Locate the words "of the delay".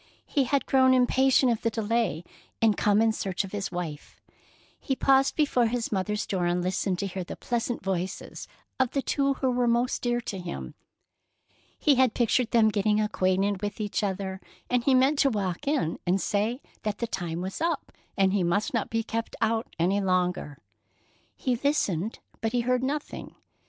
1.51-2.23